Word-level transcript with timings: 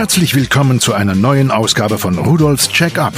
Herzlich 0.00 0.34
willkommen 0.34 0.80
zu 0.80 0.94
einer 0.94 1.14
neuen 1.14 1.50
Ausgabe 1.50 1.98
von 1.98 2.16
Rudolfs 2.16 2.70
Check-up, 2.70 3.12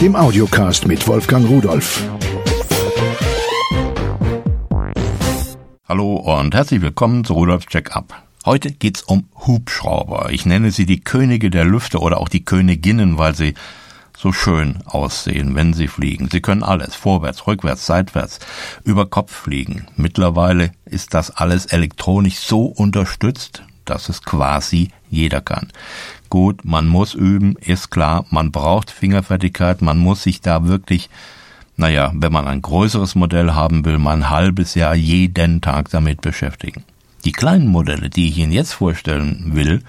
dem 0.00 0.16
Audiocast 0.16 0.86
mit 0.86 1.06
Wolfgang 1.06 1.46
Rudolf. 1.46 2.02
Hallo 5.86 6.14
und 6.14 6.54
herzlich 6.54 6.80
willkommen 6.80 7.26
zu 7.26 7.34
Rudolfs 7.34 7.66
Check-up. 7.66 8.22
Heute 8.46 8.72
geht's 8.72 9.02
um 9.02 9.28
Hubschrauber. 9.46 10.30
Ich 10.30 10.46
nenne 10.46 10.70
sie 10.70 10.86
die 10.86 11.00
Könige 11.00 11.50
der 11.50 11.66
Lüfte 11.66 11.98
oder 11.98 12.20
auch 12.20 12.30
die 12.30 12.42
Königinnen, 12.42 13.18
weil 13.18 13.34
sie 13.34 13.52
so 14.16 14.32
schön 14.32 14.78
aussehen, 14.86 15.54
wenn 15.56 15.74
sie 15.74 15.88
fliegen. 15.88 16.30
Sie 16.32 16.40
können 16.40 16.62
alles, 16.62 16.94
vorwärts, 16.94 17.46
rückwärts, 17.46 17.84
seitwärts, 17.84 18.38
über 18.82 19.04
Kopf 19.04 19.30
fliegen. 19.30 19.86
Mittlerweile 19.96 20.72
ist 20.86 21.12
das 21.12 21.30
alles 21.30 21.66
elektronisch 21.66 22.38
so 22.38 22.64
unterstützt, 22.64 23.62
dass 23.90 24.08
es 24.08 24.22
quasi 24.22 24.90
jeder 25.10 25.40
kann. 25.40 25.68
Gut, 26.28 26.64
man 26.64 26.86
muss 26.86 27.14
üben, 27.14 27.56
ist 27.56 27.90
klar, 27.90 28.26
man 28.30 28.52
braucht 28.52 28.90
Fingerfertigkeit, 28.90 29.82
man 29.82 29.98
muss 29.98 30.22
sich 30.22 30.40
da 30.40 30.66
wirklich, 30.66 31.08
naja, 31.76 32.12
wenn 32.14 32.32
man 32.32 32.46
ein 32.46 32.62
größeres 32.62 33.14
Modell 33.14 33.52
haben 33.52 33.84
will, 33.84 33.98
mal 33.98 34.16
ein 34.16 34.30
halbes 34.30 34.74
Jahr 34.74 34.94
jeden 34.94 35.60
Tag 35.60 35.90
damit 35.90 36.20
beschäftigen. 36.20 36.84
Die 37.24 37.32
kleinen 37.32 37.68
Modelle, 37.68 38.10
die 38.10 38.28
ich 38.28 38.38
Ihnen 38.38 38.52
jetzt 38.52 38.74
vorstellen 38.74 39.54
will, 39.54 39.82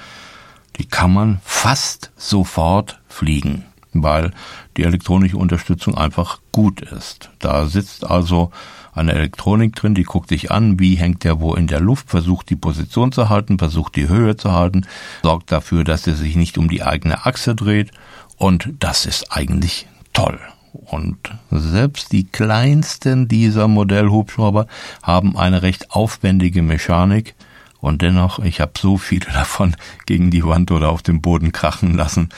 die 0.77 0.85
kann 0.85 1.13
man 1.13 1.41
fast 1.43 2.11
sofort 2.15 2.99
fliegen 3.07 3.65
weil 3.93 4.31
die 4.79 4.85
elektronische 4.85 5.37
Unterstützung 5.37 5.97
einfach 5.97 6.39
gut 6.53 6.79
ist. 6.79 7.31
Da 7.39 7.65
sitzt 7.65 8.05
also 8.05 8.51
eine 8.93 9.11
Elektronik 9.11 9.75
drin, 9.75 9.93
die 9.93 10.03
guckt 10.03 10.29
sich 10.29 10.51
an, 10.51 10.79
wie 10.79 10.95
hängt 10.95 11.25
der 11.25 11.41
wo 11.41 11.53
in 11.53 11.67
der 11.67 11.81
Luft, 11.81 12.09
versucht 12.09 12.49
die 12.49 12.55
Position 12.55 13.11
zu 13.11 13.27
halten, 13.27 13.59
versucht 13.59 13.97
die 13.97 14.07
Höhe 14.07 14.37
zu 14.37 14.53
halten, 14.53 14.85
sorgt 15.21 15.51
dafür, 15.51 15.83
dass 15.83 16.07
er 16.07 16.15
sich 16.15 16.37
nicht 16.37 16.57
um 16.57 16.69
die 16.69 16.81
eigene 16.81 17.25
Achse 17.25 17.55
dreht 17.55 17.91
und 18.37 18.69
das 18.79 19.05
ist 19.05 19.33
eigentlich 19.33 19.85
toll. 20.13 20.39
Und 20.71 21.17
selbst 21.51 22.13
die 22.13 22.25
kleinsten 22.25 23.27
dieser 23.27 23.67
Modellhubschrauber 23.67 24.65
haben 25.03 25.35
eine 25.35 25.61
recht 25.61 25.91
aufwendige 25.91 26.61
Mechanik, 26.61 27.35
und 27.81 28.01
dennoch, 28.01 28.39
ich 28.39 28.59
habe 28.59 28.73
so 28.77 28.97
viele 28.97 29.25
davon 29.33 29.75
gegen 30.05 30.31
die 30.31 30.43
Wand 30.43 30.71
oder 30.71 30.89
auf 30.89 31.01
dem 31.01 31.21
Boden 31.21 31.51
krachen 31.51 31.95
lassen, 31.95 32.29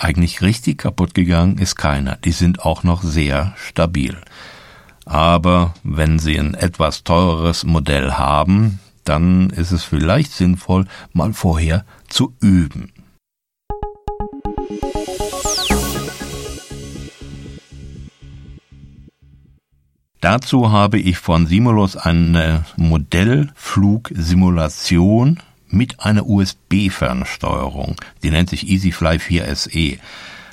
eigentlich 0.00 0.42
richtig 0.42 0.78
kaputt 0.78 1.14
gegangen 1.14 1.58
ist 1.58 1.76
keiner. 1.76 2.16
Die 2.16 2.32
sind 2.32 2.64
auch 2.64 2.82
noch 2.82 3.02
sehr 3.02 3.54
stabil. 3.56 4.18
Aber 5.04 5.74
wenn 5.82 6.18
Sie 6.18 6.38
ein 6.38 6.54
etwas 6.54 7.04
teureres 7.04 7.64
Modell 7.64 8.12
haben, 8.12 8.80
dann 9.04 9.50
ist 9.50 9.72
es 9.72 9.84
vielleicht 9.84 10.32
sinnvoll, 10.32 10.86
mal 11.12 11.32
vorher 11.32 11.84
zu 12.08 12.34
üben. 12.40 12.92
Dazu 20.20 20.70
habe 20.70 20.98
ich 20.98 21.18
von 21.18 21.46
Simulus 21.46 21.96
eine 21.96 22.64
Modellflugsimulation 22.76 25.38
mit 25.70 26.00
einer 26.00 26.26
USB-Fernsteuerung. 26.26 27.96
Die 28.22 28.30
nennt 28.30 28.50
sich 28.50 28.68
EasyFly 28.68 29.18
4 29.18 29.56
SE. 29.56 29.98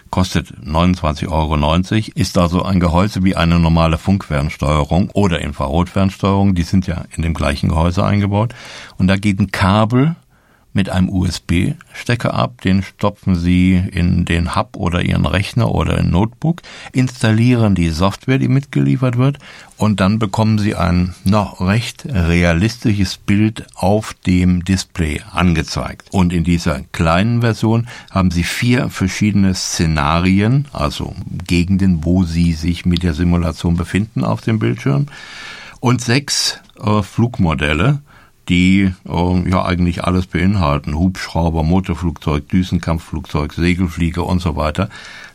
Kostet 0.10 0.54
29,90 0.64 1.28
Euro, 1.30 2.12
ist 2.16 2.38
also 2.38 2.64
ein 2.64 2.80
Gehäuse 2.80 3.24
wie 3.24 3.36
eine 3.36 3.60
normale 3.60 3.98
Funkfernsteuerung 3.98 5.10
oder 5.12 5.42
Infrarotfernsteuerung. 5.42 6.56
Die 6.56 6.64
sind 6.64 6.88
ja 6.88 7.04
in 7.16 7.24
dem 7.24 7.34
gleichen 7.34 7.70
Gehäuse 7.70 8.06
eingebaut. 8.06 8.56
Und 8.98 9.08
da 9.08 9.18
geht 9.18 9.40
ein 9.40 9.52
Kabel 9.52 10.16
mit 10.78 10.90
einem 10.90 11.10
USB-Stecker 11.10 12.36
ab, 12.36 12.62
den 12.62 12.84
stopfen 12.84 13.36
Sie 13.36 13.84
in 13.92 14.26
den 14.26 14.56
Hub 14.56 14.78
oder 14.78 15.02
Ihren 15.02 15.26
Rechner 15.26 15.72
oder 15.72 15.98
ein 15.98 16.12
Notebook, 16.12 16.62
installieren 16.92 17.74
die 17.74 17.90
Software, 17.90 18.38
die 18.38 18.48
mitgeliefert 18.48 19.18
wird, 19.18 19.40
und 19.78 20.00
dann 20.00 20.20
bekommen 20.20 20.60
Sie 20.60 20.76
ein 20.76 21.16
noch 21.24 21.62
recht 21.62 22.06
realistisches 22.06 23.18
Bild 23.18 23.66
auf 23.74 24.14
dem 24.28 24.64
Display 24.66 25.24
angezeigt. 25.32 26.10
Und 26.12 26.32
in 26.32 26.44
dieser 26.44 26.82
kleinen 26.92 27.42
Version 27.42 27.88
haben 28.12 28.30
Sie 28.30 28.44
vier 28.44 28.90
verschiedene 28.90 29.56
Szenarien, 29.56 30.68
also 30.74 31.16
Gegenden, 31.48 32.06
wo 32.06 32.24
Sie 32.24 32.54
sich 32.54 32.86
mit 32.86 33.02
der 33.02 33.16
Simulation 33.16 33.78
befinden 33.78 34.24
auf 34.24 34.42
dem 34.42 34.60
Bildschirm, 34.60 35.08
und 35.80 36.02
sechs 36.02 36.60
äh, 36.80 37.02
Flugmodelle, 37.02 38.00
die 38.50 38.94
äh, 39.08 39.50
ja 39.50 39.66
eigentlich 39.66 40.04
alles 40.04 40.28
beinhalten. 40.28 40.98
Hubschrauber, 40.98 41.64
Motorflugzeug, 41.64 42.48
Düsenkampfflugzeug, 42.50 43.54
Segelflieger 43.54 44.26
und 44.26 44.40
so 44.40 44.56
weiter. 44.56 44.90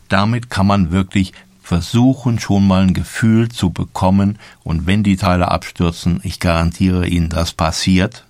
Damit 0.09 0.49
kann 0.49 0.67
man 0.67 0.91
wirklich 0.91 1.33
versuchen, 1.61 2.39
schon 2.39 2.67
mal 2.67 2.83
ein 2.83 2.93
Gefühl 2.93 3.49
zu 3.49 3.69
bekommen. 3.69 4.37
Und 4.63 4.85
wenn 4.85 5.03
die 5.03 5.15
Teile 5.15 5.49
abstürzen, 5.49 6.19
ich 6.23 6.39
garantiere 6.39 7.07
Ihnen, 7.07 7.29
das 7.29 7.53
passiert, 7.53 8.25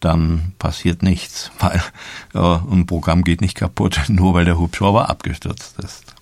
dann 0.00 0.52
passiert 0.58 1.02
nichts, 1.02 1.50
weil 1.60 1.80
äh, 2.34 2.58
ein 2.72 2.86
Programm 2.86 3.24
geht 3.24 3.40
nicht 3.40 3.56
kaputt, 3.56 4.00
nur 4.08 4.34
weil 4.34 4.44
der 4.44 4.58
Hubschrauber 4.58 5.08
abgestürzt 5.08 5.78
ist. 5.78 6.15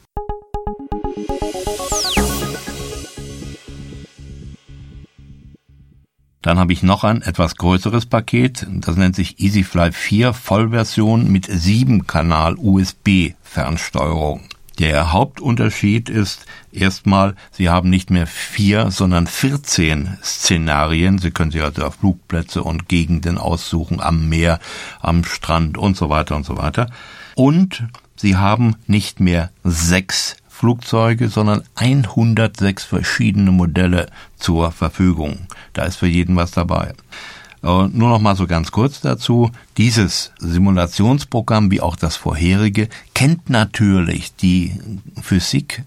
Dann 6.45 6.59
habe 6.59 6.75
ich 6.75 6.83
noch 6.83 7.05
ein 7.05 7.23
etwas 7.23 7.57
größeres 7.57 8.05
Paket, 8.05 8.67
das 8.71 8.97
nennt 8.97 9.17
sich 9.17 9.41
EasyFly 9.41 9.93
4 9.93 10.35
Vollversion 10.35 11.33
mit 11.33 11.47
7 11.47 12.07
Kanal 12.07 12.57
USB 12.59 13.33
Fernsteuerung. 13.43 14.43
Der 14.79 15.13
Hauptunterschied 15.13 16.11
ist 16.11 16.45
erstmal, 16.71 17.35
Sie 17.51 17.71
haben 17.71 17.89
nicht 17.89 18.11
mehr 18.11 18.27
vier, 18.27 18.91
sondern 18.91 19.27
14 19.27 20.19
Szenarien. 20.23 21.19
Sie 21.19 21.31
können 21.31 21.51
sich 21.51 21.63
also 21.63 21.83
auf 21.83 21.95
Flugplätze 21.95 22.63
und 22.63 22.91
Gegenden 22.91 23.39
aussuchen, 23.39 24.03
am 24.03 24.29
Meer, 24.29 24.61
am 25.01 25.25
Strand 25.25 25.79
und 25.79 25.97
so 25.97 26.11
weiter 26.11 26.37
und 26.37 26.45
so 26.45 26.59
weiter. 26.59 26.91
Und 27.37 27.85
Sie 28.17 28.37
haben 28.37 28.77
nicht 28.87 29.19
mehr 29.19 29.51
sechs 29.63 30.37
Flugzeuge, 30.57 31.29
sondern 31.29 31.65
106 31.75 32.85
verschiedene 32.85 33.51
Modelle 33.51 34.07
zur 34.39 34.71
Verfügung. 34.71 35.49
Da 35.73 35.83
ist 35.83 35.97
für 35.97 36.07
jeden 36.07 36.37
was 36.37 36.53
dabei. 36.53 36.93
Nur 37.61 37.89
noch 37.91 38.21
mal 38.21 38.37
so 38.37 38.47
ganz 38.47 38.71
kurz 38.71 39.01
dazu. 39.01 39.51
Dieses 39.79 40.33
Simulationsprogramm, 40.39 41.71
wie 41.71 41.81
auch 41.81 41.97
das 41.97 42.15
vorherige, 42.15 42.89
kennt 43.15 43.51
natürlich 43.51 44.37
die 44.37 44.79
Physik 45.21 45.83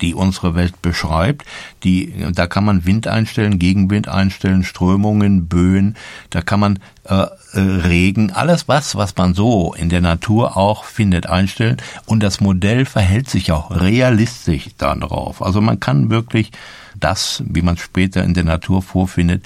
die 0.00 0.14
unsere 0.14 0.54
Welt 0.54 0.80
beschreibt. 0.82 1.44
Die, 1.84 2.12
da 2.32 2.46
kann 2.46 2.64
man 2.64 2.86
Wind 2.86 3.06
einstellen, 3.06 3.58
Gegenwind 3.58 4.08
einstellen, 4.08 4.64
Strömungen, 4.64 5.46
Böen, 5.46 5.96
da 6.30 6.40
kann 6.42 6.60
man 6.60 6.78
äh, 7.04 7.26
äh, 7.52 7.60
Regen, 7.60 8.30
alles 8.30 8.68
was, 8.68 8.96
was 8.96 9.16
man 9.16 9.34
so 9.34 9.74
in 9.74 9.88
der 9.88 10.00
Natur 10.00 10.56
auch 10.56 10.84
findet, 10.84 11.26
einstellen. 11.26 11.78
Und 12.06 12.22
das 12.22 12.40
Modell 12.40 12.84
verhält 12.84 13.28
sich 13.28 13.52
auch 13.52 13.70
realistisch 13.70 14.68
darauf. 14.78 15.42
Also 15.42 15.60
man 15.60 15.80
kann 15.80 16.10
wirklich 16.10 16.52
das, 16.98 17.42
wie 17.46 17.62
man 17.62 17.76
später 17.76 18.22
in 18.24 18.34
der 18.34 18.44
Natur 18.44 18.82
vorfindet, 18.82 19.44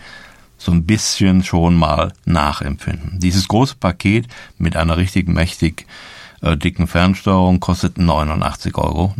so 0.58 0.72
ein 0.72 0.84
bisschen 0.84 1.44
schon 1.44 1.74
mal 1.74 2.12
nachempfinden. 2.24 3.18
Dieses 3.20 3.48
große 3.48 3.76
Paket 3.76 4.26
mit 4.58 4.76
einer 4.76 4.96
richtig 4.96 5.28
mächtig 5.28 5.86
äh, 6.42 6.56
dicken 6.56 6.86
Fernsteuerung 6.86 7.60
kostet 7.60 7.96
89,90 7.98 8.74
Euro. 8.78 9.14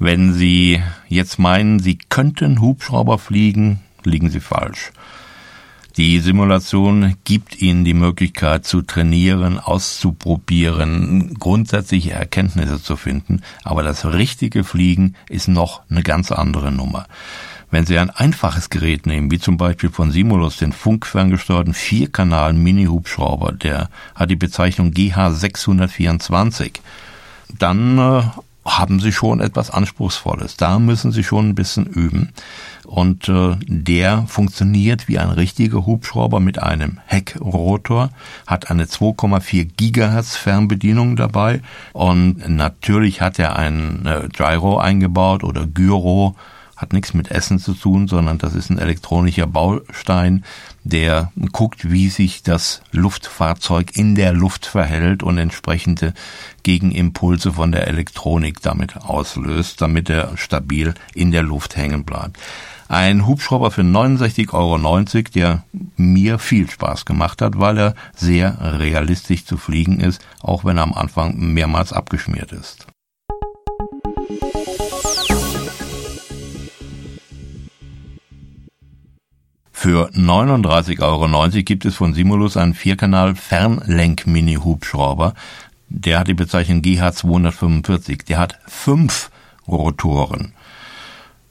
Wenn 0.00 0.32
Sie 0.32 0.80
jetzt 1.08 1.40
meinen, 1.40 1.80
Sie 1.80 1.98
könnten 1.98 2.60
Hubschrauber 2.60 3.18
fliegen, 3.18 3.80
liegen 4.04 4.30
Sie 4.30 4.38
falsch. 4.38 4.92
Die 5.96 6.20
Simulation 6.20 7.16
gibt 7.24 7.60
Ihnen 7.60 7.84
die 7.84 7.94
Möglichkeit 7.94 8.64
zu 8.64 8.82
trainieren, 8.82 9.58
auszuprobieren, 9.58 11.34
grundsätzliche 11.34 12.12
Erkenntnisse 12.12 12.80
zu 12.80 12.94
finden, 12.94 13.42
aber 13.64 13.82
das 13.82 14.06
richtige 14.06 14.62
Fliegen 14.62 15.16
ist 15.28 15.48
noch 15.48 15.82
eine 15.90 16.04
ganz 16.04 16.30
andere 16.30 16.70
Nummer. 16.70 17.06
Wenn 17.72 17.84
Sie 17.84 17.98
ein 17.98 18.10
einfaches 18.10 18.70
Gerät 18.70 19.04
nehmen, 19.04 19.32
wie 19.32 19.40
zum 19.40 19.56
Beispiel 19.56 19.90
von 19.90 20.12
Simulus, 20.12 20.58
den 20.58 20.72
funkferngesteuerten 20.72 21.74
Vierkanal 21.74 22.52
Mini-Hubschrauber, 22.52 23.50
der 23.50 23.90
hat 24.14 24.30
die 24.30 24.36
Bezeichnung 24.36 24.92
GH624, 24.92 26.74
dann 27.58 27.98
äh, 27.98 28.22
haben 28.76 29.00
sie 29.00 29.12
schon 29.12 29.40
etwas 29.40 29.70
Anspruchsvolles. 29.70 30.56
Da 30.56 30.78
müssen 30.78 31.12
sie 31.12 31.24
schon 31.24 31.50
ein 31.50 31.54
bisschen 31.54 31.86
üben. 31.86 32.32
Und 32.84 33.28
äh, 33.28 33.56
der 33.66 34.24
funktioniert 34.28 35.08
wie 35.08 35.18
ein 35.18 35.30
richtiger 35.30 35.84
Hubschrauber 35.84 36.40
mit 36.40 36.58
einem 36.62 36.98
Heckrotor, 37.06 38.10
hat 38.46 38.70
eine 38.70 38.84
2,4 38.84 39.68
Gigahertz 39.76 40.36
Fernbedienung 40.36 41.16
dabei 41.16 41.60
und 41.92 42.48
natürlich 42.48 43.20
hat 43.20 43.38
er 43.38 43.56
ein 43.56 44.06
äh, 44.06 44.28
Gyro 44.32 44.78
eingebaut 44.78 45.44
oder 45.44 45.66
Gyro 45.66 46.34
hat 46.78 46.92
nichts 46.92 47.12
mit 47.12 47.32
Essen 47.32 47.58
zu 47.58 47.74
tun, 47.74 48.06
sondern 48.06 48.38
das 48.38 48.54
ist 48.54 48.70
ein 48.70 48.78
elektronischer 48.78 49.48
Baustein, 49.48 50.44
der 50.84 51.32
guckt, 51.52 51.90
wie 51.90 52.08
sich 52.08 52.44
das 52.44 52.82
Luftfahrzeug 52.92 53.96
in 53.96 54.14
der 54.14 54.32
Luft 54.32 54.64
verhält 54.64 55.24
und 55.24 55.38
entsprechende 55.38 56.14
Gegenimpulse 56.62 57.52
von 57.52 57.72
der 57.72 57.88
Elektronik 57.88 58.62
damit 58.62 58.96
auslöst, 58.96 59.82
damit 59.82 60.08
er 60.08 60.36
stabil 60.36 60.94
in 61.14 61.32
der 61.32 61.42
Luft 61.42 61.76
hängen 61.76 62.04
bleibt. 62.04 62.38
Ein 62.88 63.26
Hubschrauber 63.26 63.70
für 63.70 63.82
69,90 63.82 64.54
Euro, 64.54 65.22
der 65.34 65.64
mir 65.96 66.38
viel 66.38 66.70
Spaß 66.70 67.04
gemacht 67.04 67.42
hat, 67.42 67.58
weil 67.58 67.76
er 67.76 67.94
sehr 68.14 68.56
realistisch 68.78 69.44
zu 69.44 69.58
fliegen 69.58 70.00
ist, 70.00 70.24
auch 70.40 70.64
wenn 70.64 70.78
er 70.78 70.84
am 70.84 70.94
Anfang 70.94 71.36
mehrmals 71.36 71.92
abgeschmiert 71.92 72.52
ist. 72.52 72.87
Für 79.80 80.10
39,90 80.10 81.02
Euro 81.02 81.62
gibt 81.62 81.84
es 81.84 81.94
von 81.94 82.12
Simulus 82.12 82.56
einen 82.56 82.74
Vierkanal 82.74 83.36
Fernlenk-Mini-Hubschrauber. 83.36 85.34
Der 85.88 86.18
hat 86.18 86.26
die 86.26 86.34
Bezeichnung 86.34 86.80
GH245. 86.80 88.24
Der 88.24 88.38
hat 88.38 88.58
fünf 88.66 89.30
Rotoren. 89.68 90.52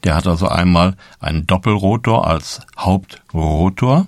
Der 0.03 0.13
hat 0.13 0.27
also 0.27 0.49
einmal 0.49 0.97
einen 1.21 1.47
Doppelrotor 1.47 2.27
als 2.27 2.59
Hauptrotor 2.77 4.07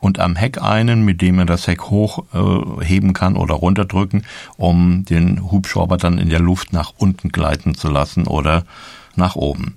und 0.00 0.18
am 0.18 0.34
Heck 0.34 0.60
einen, 0.60 1.04
mit 1.04 1.22
dem 1.22 1.38
er 1.38 1.46
das 1.46 1.68
Heck 1.68 1.84
hochheben 1.84 3.10
äh, 3.10 3.12
kann 3.12 3.36
oder 3.36 3.54
runterdrücken, 3.54 4.26
um 4.56 5.04
den 5.04 5.48
Hubschrauber 5.48 5.96
dann 5.96 6.18
in 6.18 6.28
der 6.28 6.40
Luft 6.40 6.72
nach 6.72 6.94
unten 6.96 7.28
gleiten 7.28 7.76
zu 7.76 7.88
lassen 7.88 8.26
oder 8.26 8.64
nach 9.14 9.36
oben. 9.36 9.76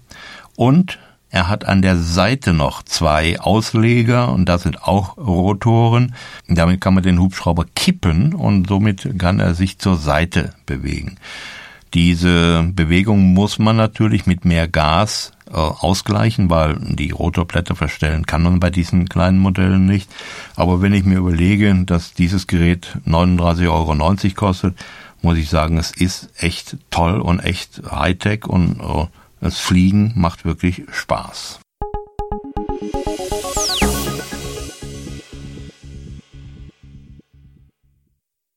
Und 0.55 0.97
er 1.33 1.49
hat 1.49 1.65
an 1.65 1.81
der 1.81 1.97
Seite 1.97 2.53
noch 2.53 2.83
zwei 2.83 3.39
Ausleger 3.39 4.31
und 4.31 4.45
das 4.45 4.61
sind 4.61 4.83
auch 4.83 5.17
Rotoren. 5.17 6.13
Damit 6.47 6.79
kann 6.79 6.93
man 6.93 7.01
den 7.01 7.19
Hubschrauber 7.19 7.65
kippen 7.75 8.35
und 8.35 8.67
somit 8.67 9.17
kann 9.17 9.39
er 9.39 9.55
sich 9.55 9.79
zur 9.79 9.97
Seite 9.97 10.53
bewegen. 10.67 11.17
Diese 11.95 12.71
Bewegung 12.75 13.33
muss 13.33 13.57
man 13.57 13.75
natürlich 13.75 14.27
mit 14.27 14.45
mehr 14.45 14.67
Gas 14.67 15.31
äh, 15.49 15.55
ausgleichen, 15.55 16.51
weil 16.51 16.77
die 16.79 17.09
Rotorblätter 17.09 17.75
verstellen 17.75 18.27
kann 18.27 18.43
man 18.43 18.59
bei 18.59 18.69
diesen 18.69 19.09
kleinen 19.09 19.39
Modellen 19.39 19.87
nicht. 19.87 20.11
Aber 20.55 20.83
wenn 20.83 20.93
ich 20.93 21.03
mir 21.03 21.17
überlege, 21.17 21.73
dass 21.83 22.13
dieses 22.13 22.45
Gerät 22.45 22.95
39,90 23.07 23.69
Euro 23.71 24.35
kostet, 24.35 24.75
muss 25.23 25.37
ich 25.39 25.49
sagen, 25.49 25.79
es 25.79 25.89
ist 25.89 26.29
echt 26.37 26.77
toll 26.91 27.19
und 27.19 27.39
echt 27.39 27.81
Hightech 27.89 28.45
und 28.45 28.79
äh, 28.79 29.07
das 29.43 29.59
Fliegen 29.59 30.13
macht 30.15 30.45
wirklich 30.45 30.83
Spaß. 30.89 31.59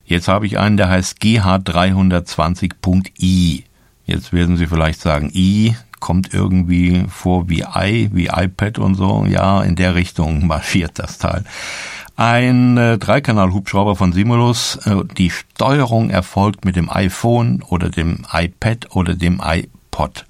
Jetzt 0.05 0.29
habe 0.29 0.47
ich 0.47 0.61
einen, 0.61 0.77
der 0.77 0.89
heißt 0.89 1.21
GH320.i. 1.21 3.65
Jetzt 4.05 4.33
werden 4.33 4.57
Sie 4.57 4.69
vielleicht 4.69 5.01
sagen, 5.01 5.33
i 5.35 5.75
kommt 5.99 6.33
irgendwie 6.33 7.07
vor 7.09 7.49
wie 7.49 7.65
i, 7.65 8.11
wie 8.13 8.27
iPad 8.27 8.79
und 8.79 8.95
so. 8.95 9.27
Ja, 9.29 9.65
in 9.65 9.75
der 9.75 9.97
Richtung 9.97 10.47
marschiert 10.53 11.01
das 11.01 11.19
Teil. 11.19 11.43
Ein 12.15 12.77
äh, 12.77 12.99
Dreikanal-Hubschrauber 12.99 13.97
von 13.97 14.13
Simulus. 14.13 14.77
Äh, 14.87 15.03
die 15.19 15.31
Steuerung 15.31 16.11
erfolgt 16.11 16.65
mit 16.65 16.77
dem 16.77 16.89
iPhone 16.89 17.61
oder 17.63 17.91
dem 17.91 18.25
iPad 18.33 18.95
oder 18.95 19.17
dem 19.17 19.43
iPod. 19.45 20.25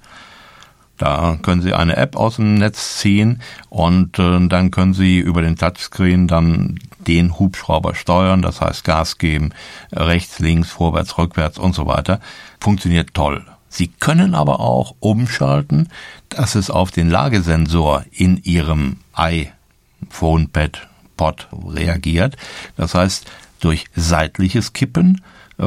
Da 0.97 1.37
können 1.41 1.61
Sie 1.61 1.73
eine 1.73 1.95
App 1.95 2.15
aus 2.15 2.37
dem 2.37 2.55
Netz 2.55 2.97
ziehen 2.97 3.41
und 3.69 4.17
äh, 4.19 4.47
dann 4.47 4.71
können 4.71 4.93
Sie 4.93 5.19
über 5.19 5.41
den 5.41 5.55
Touchscreen 5.55 6.27
dann 6.27 6.79
den 7.07 7.39
Hubschrauber 7.39 7.95
steuern, 7.95 8.41
das 8.41 8.61
heißt 8.61 8.83
Gas 8.83 9.17
geben, 9.17 9.51
rechts, 9.93 10.39
links, 10.39 10.71
vorwärts, 10.71 11.17
rückwärts 11.17 11.57
und 11.57 11.73
so 11.73 11.85
weiter. 11.85 12.19
Funktioniert 12.59 13.13
toll. 13.13 13.45
Sie 13.69 13.87
können 13.87 14.33
aber 14.33 14.59
auch 14.59 14.95
umschalten, 14.99 15.89
dass 16.29 16.55
es 16.55 16.69
auf 16.69 16.91
den 16.91 17.09
Lagesensor 17.09 18.03
in 18.11 18.37
Ihrem 18.43 18.97
iPhone, 19.13 20.49
Pad, 20.49 20.87
Pod 21.15 21.47
reagiert. 21.51 22.37
Das 22.75 22.93
heißt, 22.93 23.29
durch 23.59 23.85
seitliches 23.95 24.73
Kippen 24.73 25.21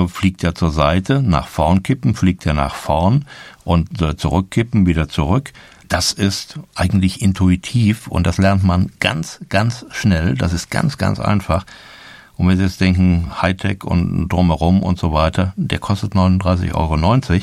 fliegt 0.09 0.45
er 0.45 0.55
zur 0.55 0.71
Seite, 0.71 1.23
nach 1.23 1.49
vorn 1.49 1.83
kippen, 1.83 2.15
fliegt 2.15 2.47
er 2.47 2.55
nach 2.55 2.75
vorn 2.75 3.25
und 3.65 4.01
äh, 4.01 4.17
zurückkippen, 4.17 4.87
wieder 4.87 5.09
zurück. 5.09 5.53
Das 5.89 6.13
ist 6.13 6.59
eigentlich 6.77 7.21
intuitiv 7.21 8.07
und 8.07 8.27
das 8.27 8.39
lernt 8.39 8.63
man 8.63 8.93
ganz, 9.01 9.41
ganz 9.49 9.85
schnell. 9.91 10.35
Das 10.37 10.53
ist 10.53 10.71
ganz, 10.71 10.99
ganz 10.99 11.19
einfach. 11.19 11.67
Und 12.37 12.49
wenn 12.49 12.57
Sie 12.57 12.63
jetzt 12.63 12.81
denken, 12.81 13.43
Hightech 13.43 13.85
und 13.85 14.29
drumherum 14.29 14.83
und 14.83 14.99
so 14.99 15.13
weiter, 15.13 15.53
der 15.57 15.79
kostet 15.79 16.15
39,90 16.15 16.75
Euro. 16.75 17.41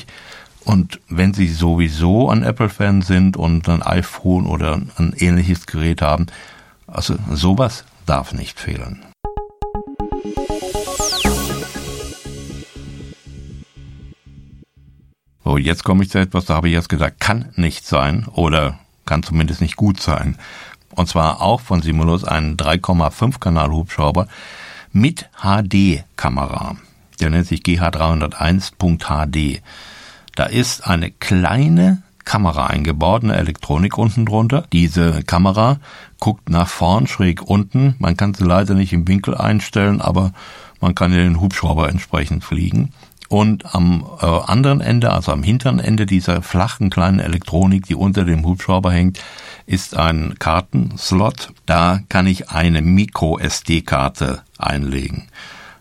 Und 0.63 0.99
wenn 1.07 1.33
Sie 1.33 1.47
sowieso 1.49 2.29
ein 2.29 2.43
Apple-Fan 2.43 3.01
sind 3.01 3.37
und 3.37 3.69
ein 3.69 3.83
iPhone 3.83 4.47
oder 4.47 4.81
ein 4.97 5.13
ähnliches 5.17 5.65
Gerät 5.65 6.01
haben, 6.01 6.27
also 6.87 7.15
sowas 7.29 7.83
darf 8.05 8.33
nicht 8.33 8.59
fehlen. 8.59 9.03
So, 15.47 15.55
jetzt 15.55 15.85
komme 15.85 16.03
ich 16.03 16.09
zu 16.09 16.19
etwas, 16.19 16.43
da 16.43 16.55
habe 16.55 16.67
ich 16.67 16.73
jetzt 16.73 16.89
gesagt, 16.89 17.21
kann 17.21 17.53
nicht 17.55 17.85
sein 17.85 18.25
oder 18.25 18.79
kann 19.05 19.23
zumindest 19.23 19.61
nicht 19.61 19.77
gut 19.77 20.01
sein. 20.01 20.37
Und 20.93 21.07
zwar 21.07 21.41
auch 21.41 21.61
von 21.61 21.81
Simulus 21.81 22.25
einen 22.25 22.57
3,5 22.57 23.39
Kanal 23.39 23.71
Hubschrauber 23.71 24.27
mit 24.91 25.29
HD-Kamera. 25.41 26.75
Der 27.21 27.29
nennt 27.29 27.47
sich 27.47 27.61
GH301.HD. 27.61 29.61
Da 30.35 30.43
ist 30.43 30.85
eine 30.85 31.11
kleine 31.11 32.03
Kamera 32.25 32.67
eingebaut, 32.67 33.23
eine 33.23 33.37
Elektronik 33.37 33.97
unten 33.97 34.25
drunter. 34.25 34.65
Diese 34.73 35.23
Kamera 35.23 35.79
guckt 36.19 36.49
nach 36.49 36.67
vorn, 36.67 37.07
schräg 37.07 37.41
unten. 37.41 37.95
Man 37.99 38.17
kann 38.17 38.33
sie 38.33 38.43
leider 38.43 38.73
nicht 38.73 38.91
im 38.91 39.07
Winkel 39.07 39.33
einstellen, 39.33 40.01
aber 40.01 40.33
man 40.81 40.93
kann 40.93 41.13
den 41.13 41.39
Hubschrauber 41.39 41.87
entsprechend 41.87 42.43
fliegen. 42.43 42.91
Und 43.29 43.75
am 43.75 44.05
äh, 44.21 44.25
anderen 44.25 44.79
Ende, 44.79 45.11
also 45.11 45.31
am 45.31 45.43
hinteren 45.43 45.79
Ende 45.79 46.05
dieser 46.05 46.41
flachen 46.41 46.89
kleinen 46.89 47.19
Elektronik, 47.19 47.85
die 47.85 47.95
unter 47.95 48.23
dem 48.23 48.45
Hubschrauber 48.45 48.91
hängt, 48.91 49.19
ist 49.65 49.97
ein 49.97 50.35
Kartenslot. 50.39 51.49
Da 51.65 51.99
kann 52.07 52.25
ich 52.25 52.49
eine 52.49 52.81
Micro-SD-Karte 52.81 54.43
einlegen. 54.57 55.27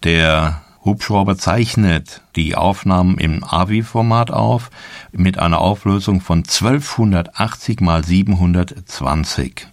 Der 0.03 0.63
Hubschrauber 0.85 1.37
zeichnet 1.37 2.23
die 2.37 2.57
Aufnahmen 2.57 3.19
im 3.19 3.45
AVI-Format 3.45 4.31
auf 4.31 4.71
mit 5.13 5.39
einer 5.39 5.61
Auflösung 5.61 6.21
von 6.21 6.39
1280 6.39 7.81
mal 7.81 8.05
720. 8.05 9.69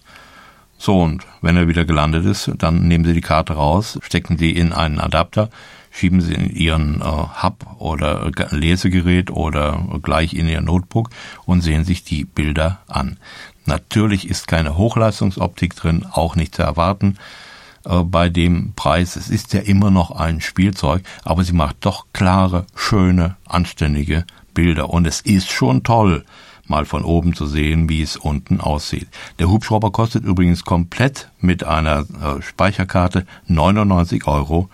So, 0.77 0.99
und 0.99 1.25
wenn 1.41 1.55
er 1.55 1.67
wieder 1.67 1.85
gelandet 1.85 2.25
ist, 2.25 2.51
dann 2.57 2.87
nehmen 2.87 3.05
Sie 3.05 3.13
die 3.13 3.21
Karte 3.21 3.53
raus, 3.53 3.99
stecken 4.01 4.37
sie 4.37 4.51
in 4.51 4.73
einen 4.73 4.99
Adapter, 4.99 5.49
schieben 5.93 6.21
Sie 6.21 6.33
in 6.33 6.49
Ihren 6.49 7.01
äh, 7.01 7.03
Hub 7.05 7.65
oder 7.79 8.29
Lesegerät 8.49 9.31
oder 9.31 9.99
gleich 10.01 10.33
in 10.33 10.47
Ihr 10.47 10.61
Notebook 10.61 11.09
und 11.45 11.61
sehen 11.61 11.85
sich 11.85 12.03
die 12.03 12.25
Bilder 12.25 12.79
an. 12.87 13.17
Natürlich 13.65 14.27
ist 14.27 14.47
keine 14.47 14.75
Hochleistungsoptik 14.75 15.75
drin, 15.75 16.05
auch 16.11 16.35
nicht 16.35 16.55
zu 16.55 16.63
erwarten 16.63 17.17
äh, 17.85 17.99
bei 17.99 18.29
dem 18.29 18.73
Preis. 18.75 19.15
Es 19.15 19.29
ist 19.29 19.53
ja 19.53 19.61
immer 19.61 19.91
noch 19.91 20.11
ein 20.11 20.41
Spielzeug, 20.41 21.03
aber 21.23 21.43
sie 21.43 21.53
macht 21.53 21.77
doch 21.81 22.07
klare, 22.11 22.65
schöne, 22.75 23.37
anständige 23.45 24.25
Bilder. 24.53 24.89
Und 24.89 25.05
es 25.05 25.21
ist 25.21 25.51
schon 25.51 25.83
toll, 25.83 26.25
mal 26.65 26.85
von 26.85 27.03
oben 27.03 27.35
zu 27.35 27.45
sehen, 27.45 27.87
wie 27.87 28.01
es 28.01 28.17
unten 28.17 28.59
aussieht. 28.59 29.07
Der 29.39 29.49
Hubschrauber 29.49 29.91
kostet 29.91 30.23
übrigens 30.23 30.63
komplett 30.63 31.29
mit 31.39 31.63
einer 31.63 31.99
äh, 31.99 32.41
Speicherkarte 32.41 33.25
99,90 33.49 34.27
Euro. 34.27 34.69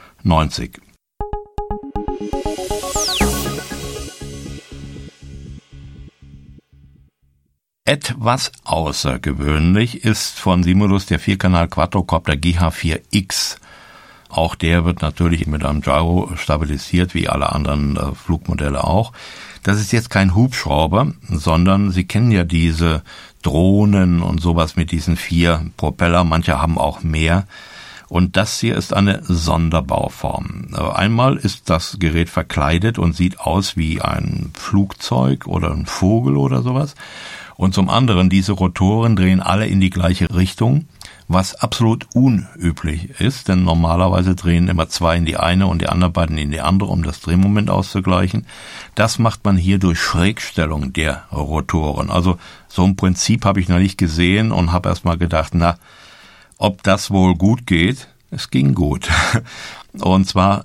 Etwas 7.90 8.52
außergewöhnlich 8.66 10.04
ist 10.06 10.40
von 10.40 10.62
Simulus 10.62 11.08
der 11.08 11.18
Vierkanal 11.18 11.68
Quadrocopter 11.68 12.34
GH4X. 12.34 13.58
Auch 14.30 14.54
der 14.54 14.86
wird 14.86 15.02
natürlich 15.02 15.48
mit 15.48 15.66
einem 15.66 15.82
Gyro 15.82 16.30
stabilisiert, 16.36 17.16
wie 17.16 17.28
alle 17.28 17.52
anderen 17.52 17.98
äh, 17.98 18.14
Flugmodelle 18.14 18.84
auch. 18.84 19.12
Das 19.64 19.80
ist 19.82 19.92
jetzt 19.92 20.12
kein 20.12 20.36
Hubschrauber, 20.36 21.14
sondern 21.30 21.90
Sie 21.90 22.04
kennen 22.04 22.30
ja 22.30 22.44
diese 22.44 23.02
Drohnen 23.42 24.22
und 24.22 24.40
sowas 24.40 24.76
mit 24.76 24.92
diesen 24.92 25.18
vier 25.18 25.66
Propeller. 25.76 26.24
Manche 26.24 26.62
haben 26.62 26.78
auch 26.78 27.02
mehr. 27.02 27.48
Und 28.08 28.38
das 28.38 28.60
hier 28.60 28.76
ist 28.76 28.94
eine 28.94 29.24
Sonderbauform. 29.24 30.76
Einmal 30.94 31.38
ist 31.38 31.72
das 31.72 31.98
Gerät 32.00 32.30
verkleidet 32.30 33.00
und 33.00 33.16
sieht 33.16 33.40
aus 33.40 33.78
wie 33.78 34.00
ein 34.00 34.52
Flugzeug 34.54 35.48
oder 35.48 35.72
ein 35.72 35.88
Vogel 35.88 36.38
oder 36.38 36.62
sowas. 36.62 36.94
Und 37.60 37.74
zum 37.74 37.90
anderen, 37.90 38.30
diese 38.30 38.54
Rotoren 38.54 39.18
drehen 39.18 39.42
alle 39.42 39.68
in 39.68 39.82
die 39.82 39.90
gleiche 39.90 40.34
Richtung, 40.34 40.88
was 41.28 41.56
absolut 41.56 42.08
unüblich 42.14 43.20
ist, 43.20 43.50
denn 43.50 43.66
normalerweise 43.66 44.34
drehen 44.34 44.70
immer 44.70 44.88
zwei 44.88 45.18
in 45.18 45.26
die 45.26 45.36
eine 45.36 45.68
und 45.68 45.82
die 45.82 45.90
anderen 45.90 46.14
beiden 46.14 46.38
in 46.38 46.52
die 46.52 46.62
andere, 46.62 46.90
um 46.90 47.04
das 47.04 47.20
Drehmoment 47.20 47.70
auszugleichen. 47.70 48.46
Das 48.96 49.20
macht 49.20 49.44
man 49.44 49.58
hier 49.58 49.78
durch 49.78 50.00
Schrägstellung 50.00 50.94
der 50.94 51.26
Rotoren. 51.34 52.10
Also 52.10 52.38
so 52.70 52.86
ein 52.86 52.96
Prinzip 52.96 53.44
habe 53.44 53.60
ich 53.60 53.68
noch 53.68 53.80
nicht 53.80 53.98
gesehen 53.98 54.54
und 54.54 54.72
habe 54.72 54.88
erst 54.88 55.04
mal 55.04 55.18
gedacht, 55.18 55.52
na, 55.54 55.76
ob 56.58 56.82
das 56.84 57.12
wohl 57.12 57.36
gut 57.36 57.68
geht? 57.68 58.08
Es 58.32 58.52
ging 58.52 58.74
gut. 58.74 59.10
Und 60.00 60.30
zwar 60.30 60.64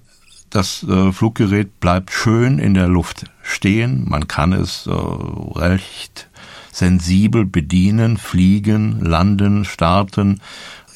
das 0.49 0.85
äh, 0.85 1.11
Fluggerät 1.11 1.81
bleibt 1.81 2.13
schön 2.13 2.61
in 2.61 2.75
der 2.75 2.87
Luft 2.87 3.25
stehen. 3.43 4.09
Man 4.09 4.29
kann 4.29 4.53
es 4.53 4.87
äh, 4.87 4.93
recht 4.93 6.29
sensibel 6.75 7.45
bedienen, 7.47 8.17
fliegen, 8.19 9.01
landen, 9.01 9.65
starten. 9.65 10.41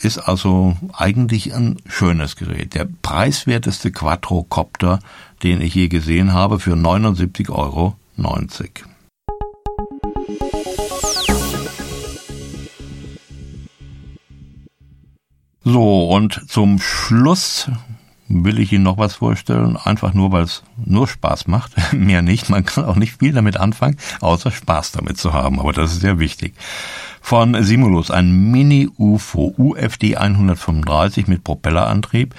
Ist 0.00 0.18
also 0.18 0.76
eigentlich 0.92 1.54
ein 1.54 1.76
schönes 1.88 2.36
Gerät. 2.36 2.74
Der 2.74 2.88
preiswerteste 3.02 3.90
Quadrocopter, 3.92 4.98
den 5.42 5.60
ich 5.60 5.74
je 5.74 5.88
gesehen 5.88 6.32
habe, 6.32 6.58
für 6.58 6.74
79,90 6.74 7.50
Euro. 7.50 7.96
So, 15.64 16.08
und 16.08 16.44
zum 16.48 16.80
Schluss 16.80 17.70
will 18.28 18.58
ich 18.58 18.72
Ihnen 18.72 18.84
noch 18.84 18.98
was 18.98 19.14
vorstellen, 19.14 19.76
einfach 19.76 20.14
nur, 20.14 20.32
weil 20.32 20.44
es 20.44 20.62
nur 20.84 21.08
Spaß 21.08 21.46
macht, 21.46 21.72
mehr 21.92 22.22
nicht. 22.22 22.50
Man 22.50 22.64
kann 22.64 22.84
auch 22.84 22.96
nicht 22.96 23.18
viel 23.18 23.32
damit 23.32 23.56
anfangen, 23.56 23.96
außer 24.20 24.50
Spaß 24.50 24.92
damit 24.92 25.18
zu 25.18 25.32
haben, 25.32 25.60
aber 25.60 25.72
das 25.72 25.92
ist 25.92 26.00
sehr 26.00 26.18
wichtig. 26.18 26.54
Von 27.20 27.62
Simulus, 27.62 28.10
ein 28.10 28.50
Mini-UFO, 28.50 29.54
UFD 29.58 30.16
135 30.16 31.26
mit 31.26 31.44
Propellerantrieb. 31.44 32.34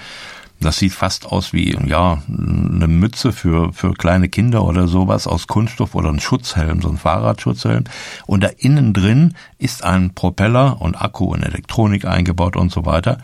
Das 0.60 0.76
sieht 0.76 0.92
fast 0.92 1.26
aus 1.26 1.54
wie, 1.54 1.74
ja, 1.86 2.22
eine 2.28 2.86
Mütze 2.86 3.32
für, 3.32 3.72
für 3.72 3.94
kleine 3.94 4.28
Kinder 4.28 4.62
oder 4.64 4.88
sowas 4.88 5.26
aus 5.26 5.46
Kunststoff 5.46 5.94
oder 5.94 6.10
ein 6.10 6.20
Schutzhelm, 6.20 6.82
so 6.82 6.90
ein 6.90 6.98
Fahrradschutzhelm. 6.98 7.84
Und 8.26 8.44
da 8.44 8.48
innen 8.58 8.92
drin 8.92 9.34
ist 9.58 9.84
ein 9.84 10.14
Propeller 10.14 10.80
und 10.80 11.00
Akku 11.00 11.24
und 11.24 11.42
Elektronik 11.42 12.04
eingebaut 12.04 12.56
und 12.56 12.70
so 12.70 12.84
weiter. 12.84 13.18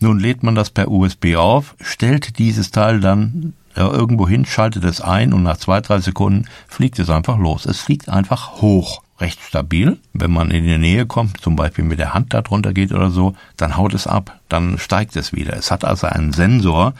Nun 0.00 0.18
lädt 0.20 0.42
man 0.42 0.54
das 0.54 0.68
per 0.68 0.90
USB 0.90 1.36
auf, 1.36 1.76
stellt 1.80 2.38
dieses 2.38 2.72
Teil 2.72 3.00
dann 3.00 3.54
irgendwo 3.74 4.28
hin, 4.28 4.44
schaltet 4.44 4.84
es 4.84 5.00
ein 5.00 5.32
und 5.32 5.42
nach 5.42 5.56
zwei, 5.56 5.80
drei 5.80 5.98
Sekunden 6.00 6.46
fliegt 6.68 6.98
es 6.98 7.08
einfach 7.08 7.38
los. 7.38 7.64
Es 7.64 7.80
fliegt 7.80 8.08
einfach 8.08 8.60
hoch. 8.60 9.02
Recht 9.22 9.40
stabil. 9.40 9.98
Wenn 10.12 10.32
man 10.32 10.50
in 10.50 10.64
die 10.64 10.78
Nähe 10.78 11.06
kommt, 11.06 11.40
zum 11.40 11.56
Beispiel 11.56 11.84
mit 11.84 11.98
der 11.98 12.12
Hand 12.12 12.34
da 12.34 12.42
drunter 12.42 12.72
geht 12.72 12.92
oder 12.92 13.10
so, 13.10 13.34
dann 13.56 13.76
haut 13.76 13.94
es 13.94 14.06
ab, 14.06 14.40
dann 14.48 14.78
steigt 14.78 15.16
es 15.16 15.32
wieder. 15.32 15.56
Es 15.56 15.70
hat 15.70 15.84
also 15.84 16.08
einen 16.08 16.32
Sensor. 16.32 16.92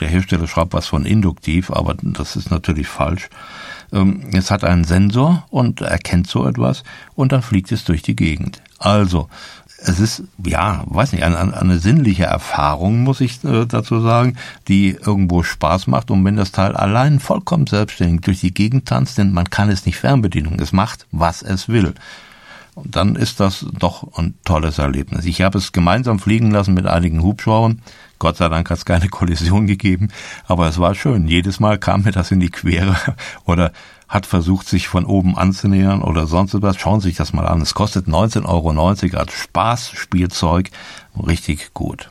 Der 0.00 0.08
Hersteller 0.08 0.46
schreibt 0.46 0.72
was 0.72 0.88
von 0.88 1.06
induktiv, 1.06 1.70
aber 1.70 1.94
das 2.02 2.34
ist 2.34 2.50
natürlich 2.50 2.88
falsch. 2.88 3.28
Ähm, 3.92 4.30
es 4.32 4.50
hat 4.50 4.64
einen 4.64 4.84
Sensor 4.84 5.46
und 5.50 5.80
erkennt 5.80 6.26
so 6.26 6.46
etwas 6.46 6.82
und 7.14 7.32
dann 7.32 7.42
fliegt 7.42 7.70
es 7.72 7.84
durch 7.84 8.02
die 8.02 8.16
Gegend. 8.16 8.62
Also, 8.78 9.28
es 9.82 10.00
ist, 10.00 10.24
ja, 10.44 10.84
weiß 10.86 11.12
nicht, 11.12 11.24
eine, 11.24 11.56
eine 11.56 11.78
sinnliche 11.78 12.24
Erfahrung, 12.24 13.02
muss 13.02 13.20
ich 13.20 13.42
äh, 13.44 13.66
dazu 13.66 14.00
sagen, 14.00 14.36
die 14.68 14.90
irgendwo 14.90 15.42
Spaß 15.42 15.86
macht. 15.86 16.10
Und 16.10 16.24
wenn 16.24 16.36
das 16.36 16.52
Teil 16.52 16.76
allein 16.76 17.20
vollkommen 17.20 17.66
selbstständig 17.66 18.20
durch 18.22 18.40
die 18.40 18.54
Gegend 18.54 18.86
tanzt, 18.86 19.18
denn 19.18 19.32
man 19.32 19.48
kann 19.48 19.70
es 19.70 19.86
nicht 19.86 19.96
fernbedienen, 19.96 20.60
es 20.60 20.72
macht, 20.72 21.06
was 21.12 21.42
es 21.42 21.68
will. 21.68 21.94
Dann 22.84 23.16
ist 23.16 23.40
das 23.40 23.66
doch 23.78 24.16
ein 24.16 24.34
tolles 24.44 24.78
Erlebnis. 24.78 25.24
Ich 25.24 25.42
habe 25.42 25.58
es 25.58 25.72
gemeinsam 25.72 26.18
fliegen 26.18 26.50
lassen 26.50 26.74
mit 26.74 26.86
einigen 26.86 27.22
Hubschraubern. 27.22 27.82
Gott 28.18 28.36
sei 28.36 28.48
Dank 28.48 28.68
hat 28.70 28.78
es 28.78 28.84
keine 28.84 29.08
Kollision 29.10 29.66
gegeben, 29.66 30.08
aber 30.46 30.68
es 30.68 30.78
war 30.78 30.94
schön. 30.94 31.26
Jedes 31.26 31.60
Mal 31.60 31.78
kam 31.78 32.02
mir 32.02 32.12
das 32.12 32.30
in 32.30 32.40
die 32.40 32.50
Quere 32.50 32.96
oder 33.44 33.72
hat 34.08 34.26
versucht, 34.26 34.68
sich 34.68 34.88
von 34.88 35.04
oben 35.04 35.38
anzunähern 35.38 36.02
oder 36.02 36.26
sonst 36.26 36.54
etwas. 36.54 36.76
Schauen 36.76 37.00
Sie 37.00 37.08
sich 37.08 37.16
das 37.16 37.32
mal 37.32 37.46
an. 37.46 37.60
Es 37.60 37.74
kostet 37.74 38.06
19,90 38.06 38.44
Euro 38.48 39.18
als 39.18 39.32
Spaßspielzeug. 39.32 40.70
Richtig 41.26 41.72
gut. 41.74 42.10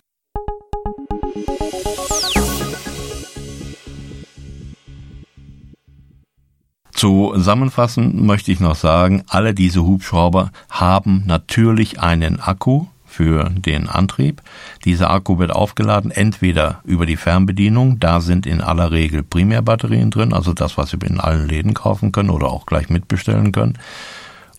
Zusammenfassend 6.99 8.21
möchte 8.21 8.51
ich 8.51 8.59
noch 8.59 8.75
sagen, 8.75 9.23
alle 9.29 9.53
diese 9.53 9.83
Hubschrauber 9.83 10.51
haben 10.69 11.23
natürlich 11.25 12.01
einen 12.01 12.41
Akku, 12.41 12.87
für 13.09 13.49
den 13.49 13.87
Antrieb. 13.89 14.41
Dieser 14.85 15.09
Akku 15.09 15.39
wird 15.39 15.51
aufgeladen, 15.51 16.11
entweder 16.11 16.81
über 16.83 17.05
die 17.05 17.17
Fernbedienung, 17.17 17.99
da 17.99 18.19
sind 18.19 18.45
in 18.45 18.61
aller 18.61 18.91
Regel 18.91 19.23
Primärbatterien 19.23 20.11
drin, 20.11 20.33
also 20.33 20.53
das, 20.53 20.77
was 20.77 20.91
Sie 20.91 20.97
in 21.05 21.19
allen 21.19 21.47
Läden 21.47 21.73
kaufen 21.73 22.11
können 22.11 22.29
oder 22.29 22.47
auch 22.47 22.65
gleich 22.65 22.89
mitbestellen 22.89 23.51
können. 23.51 23.77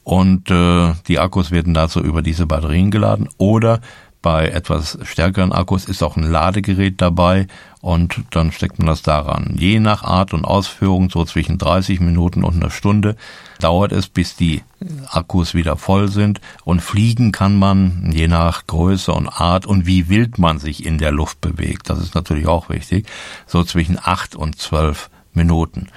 Und 0.02 0.50
äh, 0.50 0.94
die 1.08 1.18
Akkus 1.18 1.50
werden 1.50 1.74
dazu 1.74 2.00
über 2.00 2.22
diese 2.22 2.46
Batterien 2.46 2.90
geladen 2.90 3.28
oder 3.36 3.80
bei 4.22 4.48
etwas 4.48 4.98
stärkeren 5.02 5.52
Akkus 5.52 5.86
ist 5.86 6.02
auch 6.02 6.16
ein 6.16 6.30
Ladegerät 6.30 7.00
dabei 7.00 7.46
und 7.80 8.20
dann 8.30 8.52
steckt 8.52 8.78
man 8.78 8.86
das 8.86 9.00
daran. 9.00 9.54
Je 9.56 9.80
nach 9.80 10.02
Art 10.04 10.34
und 10.34 10.44
Ausführung, 10.44 11.08
so 11.08 11.24
zwischen 11.24 11.56
30 11.56 12.00
Minuten 12.00 12.44
und 12.44 12.56
einer 12.56 12.70
Stunde, 12.70 13.16
dauert 13.60 13.92
es, 13.92 14.08
bis 14.08 14.36
die 14.36 14.62
Akkus 15.10 15.54
wieder 15.54 15.76
voll 15.76 16.08
sind 16.08 16.40
und 16.64 16.80
fliegen 16.82 17.32
kann 17.32 17.58
man 17.58 18.10
je 18.12 18.28
nach 18.28 18.66
Größe 18.66 19.12
und 19.12 19.28
Art 19.28 19.64
und 19.64 19.86
wie 19.86 20.08
wild 20.10 20.38
man 20.38 20.58
sich 20.58 20.84
in 20.84 20.98
der 20.98 21.12
Luft 21.12 21.40
bewegt. 21.40 21.88
Das 21.88 21.98
ist 21.98 22.14
natürlich 22.14 22.46
auch 22.46 22.68
wichtig. 22.68 23.06
So 23.46 23.64
zwischen 23.64 23.98
8 24.02 24.36
und 24.36 24.58
12 24.58 25.08
Minuten. 25.32 25.88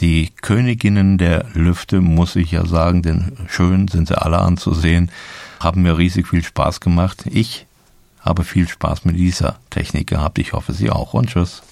Die 0.00 0.30
Königinnen 0.40 1.18
der 1.18 1.46
Lüfte, 1.54 2.00
muss 2.00 2.34
ich 2.34 2.50
ja 2.50 2.66
sagen, 2.66 3.02
denn 3.02 3.36
schön 3.46 3.86
sind 3.86 4.08
sie 4.08 4.20
alle 4.20 4.38
anzusehen 4.38 5.12
haben 5.62 5.82
mir 5.82 5.98
riesig 5.98 6.28
viel 6.28 6.42
Spaß 6.42 6.80
gemacht. 6.80 7.24
Ich 7.30 7.66
habe 8.20 8.44
viel 8.44 8.68
Spaß 8.68 9.04
mit 9.04 9.16
dieser 9.16 9.58
Technik 9.70 10.08
gehabt. 10.08 10.38
Ich 10.38 10.52
hoffe, 10.52 10.72
Sie 10.72 10.90
auch. 10.90 11.14
Und 11.14 11.30
tschüss. 11.30 11.62